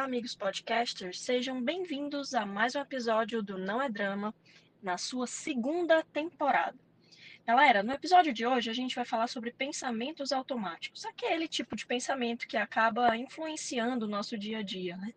Olá, 0.00 0.06
amigos 0.06 0.34
podcasters, 0.34 1.20
sejam 1.20 1.62
bem-vindos 1.62 2.32
a 2.32 2.46
mais 2.46 2.74
um 2.74 2.80
episódio 2.80 3.42
do 3.42 3.58
Não 3.58 3.82
é 3.82 3.86
Drama, 3.90 4.34
na 4.82 4.96
sua 4.96 5.26
segunda 5.26 6.02
temporada. 6.04 6.74
Galera, 7.46 7.82
no 7.82 7.92
episódio 7.92 8.32
de 8.32 8.46
hoje 8.46 8.70
a 8.70 8.72
gente 8.72 8.94
vai 8.94 9.04
falar 9.04 9.26
sobre 9.26 9.52
pensamentos 9.52 10.32
automáticos, 10.32 11.04
aquele 11.04 11.46
tipo 11.46 11.76
de 11.76 11.86
pensamento 11.86 12.48
que 12.48 12.56
acaba 12.56 13.14
influenciando 13.14 14.06
o 14.06 14.08
nosso 14.08 14.38
dia 14.38 14.60
a 14.60 14.62
dia, 14.62 14.96
né? 14.96 15.12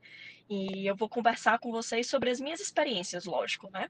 E 0.50 0.86
eu 0.86 0.98
vou 0.98 1.08
conversar 1.08 1.60
com 1.60 1.72
vocês 1.72 2.06
sobre 2.06 2.30
as 2.30 2.42
minhas 2.42 2.60
experiências, 2.60 3.24
lógico, 3.24 3.72
né? 3.72 3.90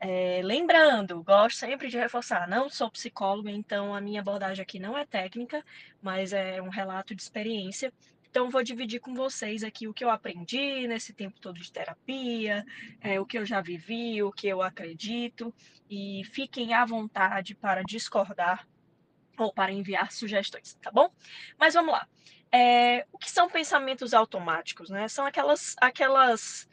É, 0.00 0.40
lembrando, 0.42 1.22
gosto 1.22 1.58
sempre 1.58 1.86
de 1.86 1.96
reforçar, 1.96 2.48
não 2.48 2.68
sou 2.68 2.90
psicóloga, 2.90 3.52
então 3.52 3.94
a 3.94 4.00
minha 4.00 4.22
abordagem 4.22 4.60
aqui 4.60 4.80
não 4.80 4.98
é 4.98 5.06
técnica, 5.06 5.64
mas 6.02 6.32
é 6.32 6.60
um 6.60 6.68
relato 6.68 7.14
de 7.14 7.22
experiência. 7.22 7.92
Então, 8.36 8.50
vou 8.50 8.62
dividir 8.62 9.00
com 9.00 9.14
vocês 9.14 9.64
aqui 9.64 9.88
o 9.88 9.94
que 9.94 10.04
eu 10.04 10.10
aprendi 10.10 10.86
nesse 10.86 11.14
tempo 11.14 11.40
todo 11.40 11.58
de 11.58 11.72
terapia, 11.72 12.66
é, 13.00 13.18
o 13.18 13.24
que 13.24 13.38
eu 13.38 13.46
já 13.46 13.62
vivi, 13.62 14.22
o 14.22 14.30
que 14.30 14.46
eu 14.46 14.60
acredito, 14.60 15.54
e 15.88 16.22
fiquem 16.32 16.74
à 16.74 16.84
vontade 16.84 17.54
para 17.54 17.82
discordar 17.82 18.68
ou 19.38 19.54
para 19.54 19.72
enviar 19.72 20.12
sugestões, 20.12 20.74
tá 20.82 20.90
bom? 20.90 21.10
Mas 21.58 21.72
vamos 21.72 21.94
lá. 21.94 22.06
É, 22.52 23.06
o 23.10 23.16
que 23.16 23.30
são 23.30 23.48
pensamentos 23.48 24.12
automáticos, 24.12 24.90
né? 24.90 25.08
São 25.08 25.24
aquelas, 25.24 25.74
aquelas 25.80 26.68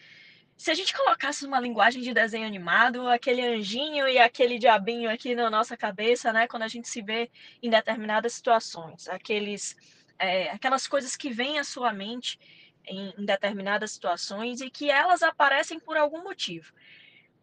se 0.57 0.69
a 0.69 0.73
gente 0.73 0.93
colocasse 0.93 1.45
uma 1.45 1.59
linguagem 1.59 2.01
de 2.01 2.13
desenho 2.13 2.45
animado, 2.45 3.07
aquele 3.07 3.41
anjinho 3.41 4.07
e 4.07 4.17
aquele 4.17 4.59
diabinho 4.59 5.09
aqui 5.09 5.33
na 5.33 5.49
nossa 5.49 5.75
cabeça, 5.75 6.31
né, 6.31 6.47
quando 6.47 6.63
a 6.63 6.67
gente 6.67 6.87
se 6.87 7.01
vê 7.01 7.31
em 7.61 7.69
determinadas 7.69 8.33
situações, 8.33 9.07
aqueles, 9.07 9.75
é, 10.19 10.49
aquelas 10.51 10.87
coisas 10.87 11.15
que 11.15 11.29
vêm 11.29 11.59
à 11.59 11.63
sua 11.63 11.91
mente 11.91 12.39
em, 12.85 13.13
em 13.17 13.25
determinadas 13.25 13.91
situações 13.91 14.61
e 14.61 14.69
que 14.69 14.89
elas 14.89 15.23
aparecem 15.23 15.79
por 15.79 15.97
algum 15.97 16.23
motivo. 16.23 16.73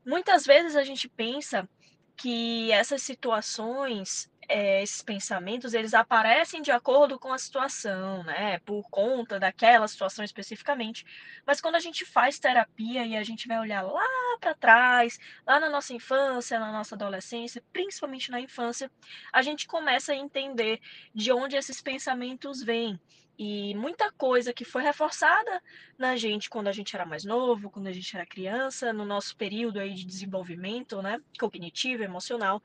Muitas 0.04 0.46
vezes 0.46 0.76
a 0.76 0.84
gente 0.84 1.08
pensa 1.08 1.68
que 2.16 2.70
essas 2.72 3.02
situações 3.02 4.30
é, 4.50 4.82
esses 4.82 5.00
pensamentos 5.00 5.74
eles 5.74 5.94
aparecem 5.94 6.60
de 6.60 6.72
acordo 6.72 7.20
com 7.20 7.32
a 7.32 7.38
situação, 7.38 8.24
né? 8.24 8.58
Por 8.60 8.82
conta 8.90 9.38
daquela 9.38 9.86
situação 9.86 10.24
especificamente. 10.24 11.06
Mas 11.46 11.60
quando 11.60 11.76
a 11.76 11.80
gente 11.80 12.04
faz 12.04 12.40
terapia 12.40 13.06
e 13.06 13.16
a 13.16 13.22
gente 13.22 13.46
vai 13.46 13.60
olhar 13.60 13.82
lá 13.82 14.04
para 14.40 14.52
trás, 14.52 15.20
lá 15.46 15.60
na 15.60 15.70
nossa 15.70 15.94
infância, 15.94 16.58
na 16.58 16.72
nossa 16.72 16.96
adolescência, 16.96 17.62
principalmente 17.72 18.30
na 18.32 18.40
infância, 18.40 18.90
a 19.32 19.40
gente 19.40 19.68
começa 19.68 20.12
a 20.12 20.16
entender 20.16 20.80
de 21.14 21.30
onde 21.30 21.54
esses 21.54 21.80
pensamentos 21.80 22.60
vêm. 22.60 23.00
E 23.42 23.74
muita 23.74 24.12
coisa 24.12 24.52
que 24.52 24.66
foi 24.66 24.82
reforçada 24.82 25.62
na 25.96 26.14
gente 26.14 26.50
quando 26.50 26.68
a 26.68 26.72
gente 26.72 26.94
era 26.94 27.06
mais 27.06 27.24
novo, 27.24 27.70
quando 27.70 27.86
a 27.86 27.92
gente 27.92 28.14
era 28.14 28.26
criança, 28.26 28.92
no 28.92 29.02
nosso 29.02 29.34
período 29.34 29.80
aí 29.80 29.94
de 29.94 30.04
desenvolvimento, 30.04 31.00
né, 31.00 31.18
cognitivo, 31.38 32.02
emocional, 32.02 32.62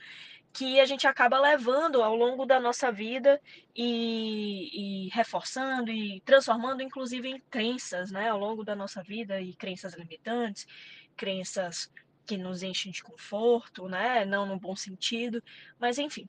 que 0.52 0.78
a 0.82 0.86
gente 0.86 1.08
acaba 1.08 1.40
levando 1.40 2.04
ao 2.04 2.14
longo 2.14 2.46
da 2.46 2.60
nossa 2.60 2.92
vida 2.92 3.42
e, 3.74 5.06
e, 5.06 5.10
reforçando 5.14 5.90
e 5.90 6.20
transformando, 6.26 6.84
inclusive, 6.84 7.30
em 7.30 7.40
crenças, 7.50 8.12
né, 8.12 8.28
ao 8.28 8.38
longo 8.38 8.62
da 8.66 8.76
nossa 8.76 9.02
vida 9.02 9.40
e 9.40 9.56
crenças 9.56 9.94
limitantes, 9.94 10.68
crenças 11.16 11.90
que 12.26 12.36
nos 12.36 12.64
enchem 12.64 12.92
de 12.92 13.02
conforto, 13.02 13.88
né, 13.88 14.26
não 14.26 14.46
no 14.46 14.60
bom 14.60 14.76
sentido, 14.76 15.42
mas 15.80 15.98
enfim, 15.98 16.28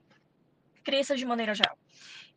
crenças 0.87 1.19
de 1.19 1.25
maneira 1.25 1.53
geral. 1.53 1.77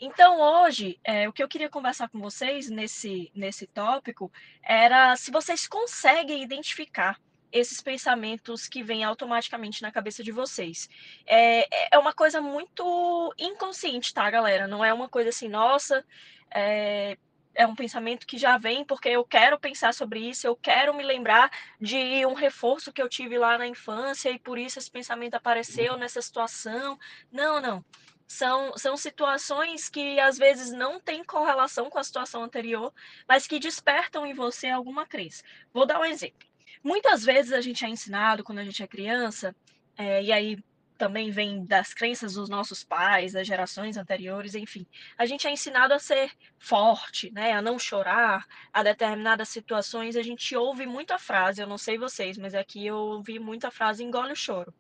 Então, 0.01 0.41
hoje, 0.41 0.99
é, 1.05 1.29
o 1.29 1.33
que 1.33 1.41
eu 1.41 1.47
queria 1.47 1.71
conversar 1.71 2.09
com 2.09 2.19
vocês 2.19 2.69
nesse, 2.69 3.31
nesse 3.33 3.65
tópico 3.65 4.33
era 4.61 5.15
se 5.15 5.31
vocês 5.31 5.69
conseguem 5.69 6.43
identificar 6.43 7.21
esses 7.53 7.81
pensamentos 7.81 8.67
que 8.67 8.83
vêm 8.83 9.05
automaticamente 9.05 9.83
na 9.83 9.93
cabeça 9.93 10.25
de 10.25 10.33
vocês. 10.33 10.89
É, 11.25 11.95
é 11.95 11.99
uma 11.99 12.13
coisa 12.13 12.41
muito 12.41 13.33
inconsciente, 13.39 14.13
tá, 14.13 14.29
galera? 14.29 14.67
Não 14.67 14.85
é 14.85 14.93
uma 14.93 15.09
coisa 15.09 15.31
assim, 15.31 15.49
nossa, 15.49 16.05
é, 16.53 17.17
é 17.55 17.65
um 17.65 17.77
pensamento 17.77 18.27
que 18.27 18.37
já 18.37 18.59
vem 18.59 18.85
porque 18.85 19.11
eu 19.11 19.25
quero 19.25 19.61
pensar 19.61 19.95
sobre 19.95 20.19
isso, 20.19 20.45
eu 20.45 20.57
quero 20.57 20.93
me 20.93 21.05
lembrar 21.05 21.51
de 21.81 22.27
um 22.27 22.35
reforço 22.35 22.93
que 22.93 23.03
eu 23.03 23.09
tive 23.09 23.39
lá 23.39 23.57
na 23.57 23.67
infância 23.67 24.29
e 24.31 24.41
por 24.41 24.59
isso 24.59 24.79
esse 24.81 24.91
pensamento 24.91 25.35
apareceu 25.35 25.97
nessa 25.97 26.21
situação. 26.21 26.99
Não, 27.31 27.61
não. 27.61 27.85
São, 28.33 28.79
são 28.79 28.97
situações 28.97 29.89
que 29.89 30.21
às 30.21 30.39
vezes 30.39 30.71
não 30.71 31.01
têm 31.01 31.25
correlação 31.25 31.91
com 31.91 31.99
a 31.99 32.05
situação 32.05 32.45
anterior, 32.45 32.95
mas 33.27 33.45
que 33.45 33.59
despertam 33.59 34.25
em 34.25 34.33
você 34.33 34.69
alguma 34.69 35.05
crença. 35.05 35.43
Vou 35.73 35.85
dar 35.85 35.99
um 35.99 36.05
exemplo. 36.05 36.49
Muitas 36.81 37.25
vezes 37.25 37.53
a 37.53 37.61
gente 37.61 37.85
é 37.85 37.89
ensinado 37.89 38.45
quando 38.45 38.61
a 38.61 38.65
gente 38.65 38.85
é 38.85 38.87
criança, 38.87 39.53
é, 39.99 40.23
e 40.23 40.31
aí 40.31 40.57
também 40.97 41.33
vem 41.33 41.67
das 41.67 41.93
crenças 41.93 42.35
dos 42.35 42.49
nossos 42.49 42.85
pais, 42.85 43.33
das 43.33 43.49
gerações 43.49 43.97
anteriores, 43.97 44.55
enfim. 44.55 44.87
A 45.19 45.27
gente 45.27 45.49
é 45.49 45.51
ensinado 45.51 45.93
a 45.93 45.99
ser 45.99 46.31
forte, 46.57 47.33
né, 47.33 47.51
a 47.53 47.61
não 47.61 47.81
chorar, 47.81 48.47
a 48.73 48.85
determinadas 48.85 49.49
situações. 49.49 50.15
A 50.15 50.23
gente 50.23 50.55
ouve 50.55 50.87
muita 50.87 51.19
frase, 51.19 51.61
eu 51.61 51.67
não 51.67 51.77
sei 51.77 51.99
vocês, 51.99 52.39
mas 52.39 52.55
aqui 52.55 52.87
eu 52.87 52.97
ouvi 52.97 53.41
muita 53.41 53.73
frase 53.73 54.05
engole 54.05 54.33
o 54.33 54.37
choro. 54.37 54.73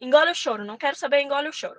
Engole 0.00 0.30
o 0.30 0.34
choro, 0.34 0.64
não 0.64 0.78
quero 0.78 0.96
saber, 0.96 1.20
engole 1.20 1.48
o 1.50 1.52
choro. 1.52 1.78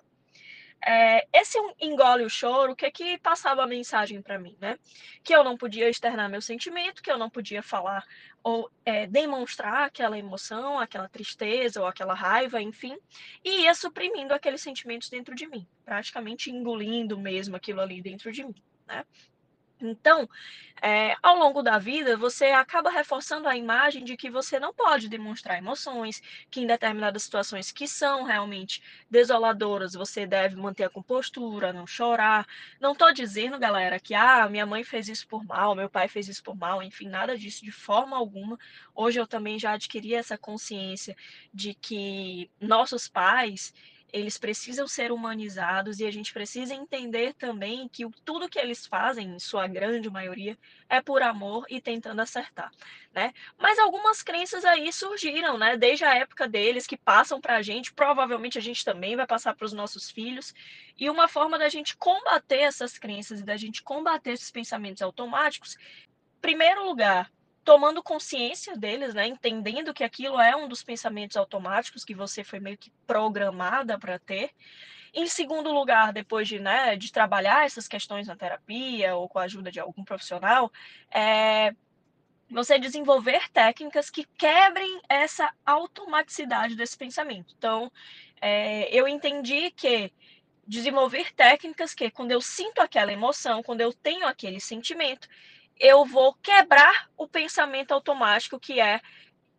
É, 0.86 1.28
esse 1.34 1.58
engole 1.80 2.24
o 2.24 2.30
choro, 2.30 2.74
o 2.74 2.76
que 2.76 2.90
que 2.92 3.18
passava 3.18 3.64
a 3.64 3.68
mensagem 3.68 4.22
para 4.22 4.40
mim, 4.40 4.56
né? 4.60 4.78
Que 5.24 5.36
eu 5.36 5.44
não 5.44 5.58
podia 5.58 5.90
externar 5.90 6.30
meu 6.30 6.42
sentimento, 6.42 7.02
que 7.02 7.12
eu 7.12 7.18
não 7.18 7.30
podia 7.30 7.62
falar 7.64 8.04
ou 8.44 8.70
é, 8.86 9.06
demonstrar 9.08 9.86
aquela 9.86 10.18
emoção, 10.18 10.80
aquela 10.80 11.10
tristeza 11.10 11.82
ou 11.82 11.88
aquela 11.88 12.14
raiva, 12.14 12.62
enfim, 12.62 12.98
e 13.44 13.64
ia 13.64 13.74
suprimindo 13.76 14.34
aqueles 14.34 14.62
sentimentos 14.62 15.10
dentro 15.10 15.36
de 15.36 15.48
mim, 15.48 15.68
praticamente 15.84 16.50
engolindo 16.50 17.18
mesmo 17.18 17.56
aquilo 17.56 17.82
ali 17.82 18.02
dentro 18.02 18.32
de 18.32 18.46
mim, 18.46 18.56
né? 18.88 19.04
Então, 19.80 20.28
é, 20.82 21.16
ao 21.22 21.38
longo 21.38 21.62
da 21.62 21.78
vida, 21.78 22.18
você 22.18 22.46
acaba 22.46 22.90
reforçando 22.90 23.48
a 23.48 23.56
imagem 23.56 24.04
de 24.04 24.18
que 24.18 24.30
você 24.30 24.60
não 24.60 24.74
pode 24.74 25.08
demonstrar 25.08 25.58
emoções, 25.58 26.22
que 26.50 26.62
em 26.62 26.68
determinadas 26.68 27.24
situações 27.24 27.72
que 27.72 27.88
são 27.88 28.24
realmente 28.24 28.82
desoladoras, 29.10 29.94
você 29.94 30.26
deve 30.26 30.56
manter 30.56 30.86
a 30.86 30.90
compostura, 30.90 31.74
não 31.74 31.86
chorar. 31.86 32.48
Não 32.80 32.94
estou 32.94 33.14
dizendo, 33.14 33.60
galera, 33.60 34.00
que 34.00 34.14
ah, 34.16 34.48
minha 34.50 34.66
mãe 34.66 34.84
fez 34.84 35.08
isso 35.08 35.28
por 35.28 35.44
mal, 35.44 35.76
meu 35.76 35.90
pai 35.90 36.08
fez 36.08 36.28
isso 36.28 36.44
por 36.44 36.56
mal, 36.56 36.82
enfim, 36.82 37.08
nada 37.08 37.38
disso 37.38 37.64
de 37.64 37.72
forma 37.72 38.18
alguma. 38.18 38.58
Hoje 38.96 39.20
eu 39.20 39.28
também 39.28 39.60
já 39.60 39.74
adquiri 39.74 40.14
essa 40.16 40.38
consciência 40.38 41.16
de 41.54 41.74
que 41.76 42.50
nossos 42.60 43.08
pais 43.08 43.74
eles 44.18 44.38
precisam 44.38 44.88
ser 44.88 45.12
humanizados 45.12 46.00
e 46.00 46.06
a 46.06 46.12
gente 46.12 46.34
precisa 46.34 46.74
entender 46.74 47.34
também 47.34 47.88
que 47.88 48.08
tudo 48.24 48.50
que 48.50 48.60
eles 48.60 48.86
fazem, 48.86 49.36
em 49.36 49.40
sua 49.40 49.68
grande 49.68 50.10
maioria, 50.10 50.58
é 50.90 51.02
por 51.02 51.22
amor 51.22 51.66
e 51.70 51.82
tentando 51.82 52.22
acertar, 52.22 52.72
né? 53.14 53.34
Mas 53.58 53.78
algumas 53.80 54.24
crenças 54.24 54.66
aí 54.66 54.92
surgiram, 54.92 55.58
né? 55.58 55.78
Desde 55.78 56.06
a 56.06 56.16
época 56.16 56.48
deles, 56.48 56.88
que 56.88 56.98
passam 56.98 57.42
para 57.42 57.58
a 57.58 57.62
gente, 57.62 57.94
provavelmente 57.94 58.58
a 58.58 58.62
gente 58.62 58.84
também 58.84 59.16
vai 59.16 59.28
passar 59.28 59.56
para 59.56 59.66
os 59.66 59.74
nossos 59.74 60.10
filhos. 60.10 60.54
E 60.98 61.10
uma 61.10 61.28
forma 61.28 61.58
da 61.58 61.70
gente 61.70 61.96
combater 61.98 62.60
essas 62.60 62.98
crenças 62.98 63.40
e 63.40 63.44
da 63.44 63.58
gente 63.58 63.84
combater 63.84 64.32
esses 64.32 64.52
pensamentos 64.52 65.02
automáticos, 65.02 65.78
primeiro 66.42 66.86
lugar, 66.86 67.32
tomando 67.68 68.02
consciência 68.02 68.78
deles, 68.78 69.14
né, 69.14 69.28
entendendo 69.28 69.94
que 69.94 70.02
aquilo 70.02 70.40
é 70.40 70.56
um 70.56 70.70
dos 70.70 70.82
pensamentos 70.82 71.36
automáticos 71.36 72.06
que 72.06 72.16
você 72.16 72.42
foi 72.42 72.62
meio 72.62 72.78
que 72.78 72.90
programada 73.06 74.00
para 74.00 74.18
ter. 74.18 74.52
Em 75.14 75.28
segundo 75.28 75.70
lugar, 75.74 76.14
depois 76.14 76.48
de, 76.48 76.60
né, 76.60 76.96
de 76.96 77.12
trabalhar 77.12 77.66
essas 77.66 77.86
questões 77.86 78.26
na 78.26 78.38
terapia 78.38 79.18
ou 79.18 79.28
com 79.28 79.38
a 79.38 79.44
ajuda 79.44 79.70
de 79.70 79.82
algum 79.82 80.02
profissional, 80.02 80.72
é 81.12 81.76
você 82.50 82.80
desenvolver 82.80 83.50
técnicas 83.52 84.10
que 84.10 84.24
quebrem 84.38 85.02
essa 85.10 85.54
automaticidade 85.66 86.74
desse 86.74 86.98
pensamento. 86.98 87.54
Então, 87.58 87.92
é, 88.40 88.90
eu 88.98 89.10
entendi 89.10 89.72
que 89.72 90.10
desenvolver 90.66 91.34
técnicas 91.34 91.94
que, 91.94 92.10
quando 92.10 92.32
eu 92.32 92.40
sinto 92.40 92.80
aquela 92.80 93.12
emoção, 93.12 93.62
quando 93.62 93.82
eu 93.82 93.92
tenho 93.92 94.26
aquele 94.26 94.62
sentimento, 94.62 95.28
eu 95.80 96.06
vou 96.06 96.34
quebrar 96.36 97.10
o 97.18 97.28
pensamento 97.28 97.94
automático 97.94 98.60
que 98.60 98.80
é, 98.80 99.02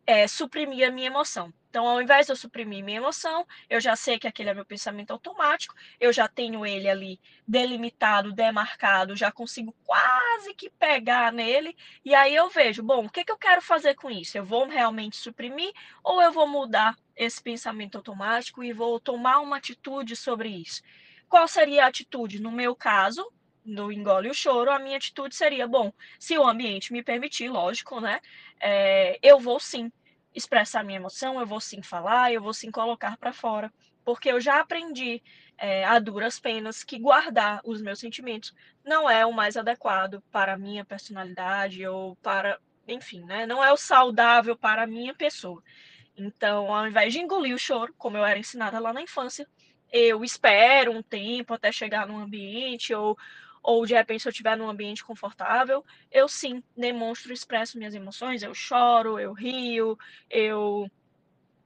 é, 0.07 0.27
suprimir 0.27 0.89
a 0.89 0.91
minha 0.91 1.07
emoção. 1.07 1.53
Então, 1.71 1.87
ao 1.87 2.01
invés 2.01 2.27
de 2.27 2.33
eu 2.33 2.37
suprimir 2.37 2.83
minha 2.83 2.97
emoção, 2.97 3.47
eu 3.69 3.79
já 3.79 3.95
sei 3.95 4.19
que 4.19 4.27
aquele 4.27 4.49
é 4.49 4.55
meu 4.55 4.65
pensamento 4.65 5.11
automático, 5.11 5.75
eu 6.01 6.11
já 6.13 6.27
tenho 6.27 6.65
ele 6.65 6.89
ali 6.89 7.21
delimitado, 7.47 8.33
demarcado, 8.33 9.15
já 9.15 9.31
consigo 9.31 9.75
quase 9.85 10.55
que 10.55 10.71
pegar 10.71 11.31
nele, 11.31 11.77
e 12.03 12.15
aí 12.15 12.35
eu 12.35 12.49
vejo, 12.49 12.83
bom, 12.83 13.05
o 13.05 13.11
que, 13.11 13.23
que 13.23 13.31
eu 13.31 13.37
quero 13.37 13.61
fazer 13.61 13.95
com 13.97 14.11
isso? 14.11 14.39
Eu 14.39 14.45
vou 14.47 14.67
realmente 14.67 15.17
suprimir 15.17 15.73
ou 16.03 16.23
eu 16.23 16.33
vou 16.33 16.49
mudar 16.49 16.97
esse 17.15 17.43
pensamento 17.43 17.99
automático 17.99 18.65
e 18.65 18.73
vou 18.73 18.99
tomar 18.99 19.41
uma 19.41 19.59
atitude 19.59 20.17
sobre 20.17 20.49
isso? 20.49 20.83
Qual 21.29 21.47
seria 21.47 21.85
a 21.85 21.89
atitude? 21.89 22.41
No 22.41 22.51
meu 22.51 22.75
caso, 22.75 23.31
no 23.69 23.93
engole 23.93 24.31
o 24.31 24.35
choro, 24.35 24.71
a 24.71 24.79
minha 24.79 24.97
atitude 24.97 25.35
seria, 25.35 25.67
bom, 25.69 25.93
se 26.19 26.39
o 26.39 26.47
ambiente 26.47 26.93
me 26.93 27.03
permitir, 27.03 27.51
lógico, 27.51 28.01
né? 28.01 28.21
É, 28.61 29.19
eu 29.23 29.39
vou 29.39 29.61
sim 29.61 29.93
expressar 30.35 30.83
minha 30.83 30.99
emoção, 30.99 31.39
eu 31.39 31.47
vou 31.47 31.61
sim 31.61 31.83
falar, 31.83 32.33
eu 32.33 32.41
vou 32.41 32.55
sim 32.55 32.71
colocar 32.71 33.17
para 33.19 33.33
fora, 33.33 33.73
porque 34.05 34.31
eu 34.31 34.41
já 34.41 34.61
aprendi 34.61 35.23
é, 35.59 35.85
a 35.85 35.99
duras 35.99 36.41
penas 36.41 36.83
que 36.83 36.99
guardar 36.99 37.61
os 37.65 37.83
meus 37.83 37.99
sentimentos 37.99 38.55
não 38.85 39.11
é 39.11 39.27
o 39.27 39.33
mais 39.33 39.57
adequado 39.57 40.23
para 40.33 40.55
a 40.55 40.59
minha 40.59 40.85
personalidade 40.85 41.87
ou 41.87 42.17
para, 42.17 42.59
enfim, 42.87 43.23
né? 43.25 43.47
Não 43.47 43.63
é 43.63 43.71
o 43.73 43.77
saudável 43.77 44.57
para 44.57 44.85
a 44.85 44.87
minha 44.87 45.15
pessoa. 45.15 45.63
Então, 46.17 46.75
ao 46.75 46.87
invés 46.87 47.13
de 47.13 47.21
engolir 47.21 47.55
o 47.55 47.59
choro, 47.59 47.95
como 47.99 48.17
eu 48.17 48.25
era 48.25 48.39
ensinada 48.39 48.79
lá 48.79 48.93
na 48.93 49.03
infância, 49.03 49.47
eu 49.93 50.23
espero 50.25 50.93
um 50.93 51.03
tempo 51.03 51.55
até 51.55 51.73
chegar 51.73 52.07
num 52.07 52.19
ambiente 52.19 52.95
ou 52.95 53.17
ou 53.63 53.85
de 53.87 53.95
repente 53.95 54.23
se 54.23 54.29
eu 54.29 54.31
estiver 54.31 54.57
num 54.57 54.69
ambiente 54.69 55.05
confortável, 55.05 55.85
eu 56.11 56.29
sim 56.29 56.63
demonstro, 56.77 57.33
expresso 57.33 57.79
minhas 57.79 57.95
emoções, 57.95 58.43
eu 58.43 58.55
choro, 58.55 59.19
eu 59.19 59.33
rio, 59.33 59.99
eu 60.31 60.91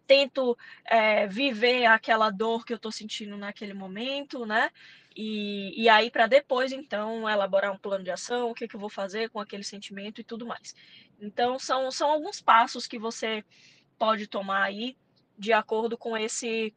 tento 0.06 0.56
é, 0.84 1.26
viver 1.26 1.86
aquela 1.86 2.28
dor 2.30 2.64
que 2.64 2.72
eu 2.72 2.76
estou 2.76 2.92
sentindo 2.92 3.36
naquele 3.36 3.72
momento, 3.72 4.44
né? 4.44 4.70
E, 5.16 5.82
e 5.82 5.88
aí, 5.88 6.10
para 6.10 6.26
depois, 6.26 6.72
então, 6.72 7.28
elaborar 7.28 7.72
um 7.72 7.78
plano 7.78 8.04
de 8.04 8.10
ação, 8.10 8.50
o 8.50 8.54
que, 8.54 8.66
que 8.66 8.76
eu 8.76 8.80
vou 8.80 8.88
fazer 8.88 9.30
com 9.30 9.40
aquele 9.40 9.64
sentimento 9.64 10.20
e 10.20 10.24
tudo 10.24 10.46
mais. 10.46 10.74
Então, 11.20 11.58
são, 11.58 11.90
são 11.90 12.10
alguns 12.10 12.40
passos 12.40 12.86
que 12.86 12.98
você 12.98 13.44
pode 13.98 14.26
tomar 14.26 14.62
aí 14.62 14.96
de 15.38 15.52
acordo 15.52 15.96
com 15.96 16.16
esse 16.16 16.74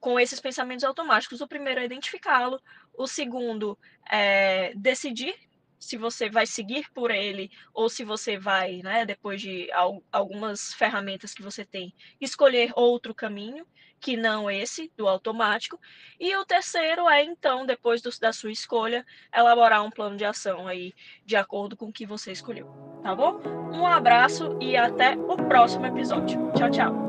com 0.00 0.18
esses 0.18 0.40
pensamentos 0.40 0.84
automáticos. 0.84 1.40
O 1.40 1.48
primeiro 1.48 1.80
é 1.80 1.84
identificá-lo, 1.84 2.60
o 2.94 3.06
segundo 3.06 3.78
é 4.10 4.72
decidir 4.74 5.34
se 5.78 5.96
você 5.96 6.28
vai 6.28 6.46
seguir 6.46 6.90
por 6.92 7.10
ele 7.10 7.50
ou 7.72 7.88
se 7.88 8.04
você 8.04 8.36
vai, 8.36 8.80
né, 8.82 9.06
depois 9.06 9.40
de 9.40 9.68
algumas 10.10 10.74
ferramentas 10.74 11.32
que 11.32 11.42
você 11.42 11.64
tem, 11.64 11.94
escolher 12.20 12.72
outro 12.74 13.14
caminho 13.14 13.64
que 14.00 14.16
não 14.16 14.50
esse 14.50 14.92
do 14.96 15.08
automático. 15.08 15.78
E 16.18 16.34
o 16.36 16.44
terceiro 16.44 17.08
é 17.08 17.22
então, 17.24 17.66
depois 17.66 18.00
do, 18.00 18.10
da 18.20 18.32
sua 18.32 18.52
escolha, 18.52 19.04
elaborar 19.34 19.84
um 19.84 19.90
plano 19.90 20.16
de 20.16 20.24
ação 20.24 20.66
aí 20.66 20.92
de 21.24 21.36
acordo 21.36 21.76
com 21.76 21.86
o 21.86 21.92
que 21.92 22.06
você 22.06 22.32
escolheu, 22.32 22.66
tá 23.02 23.14
bom? 23.14 23.40
Um 23.72 23.86
abraço 23.86 24.56
e 24.60 24.76
até 24.76 25.16
o 25.16 25.36
próximo 25.36 25.86
episódio. 25.86 26.52
Tchau, 26.52 26.70
tchau. 26.70 27.07